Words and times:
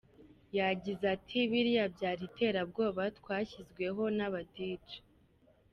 Yagize 0.57 1.03
ati 1.15 1.37
“Biriya 1.49 1.85
byari 1.95 2.21
iterabwoba 2.29 3.01
twashyizweho 3.17 4.03
n’aba-Dj”. 4.17 4.87